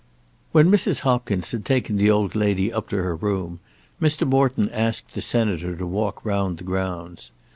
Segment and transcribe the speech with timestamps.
[0.51, 1.01] When Mrs.
[1.01, 3.59] Hopkins had taken the old lady up to her room
[4.01, 4.27] Mr.
[4.27, 7.29] Morton asked the Senator to walk round the grounds.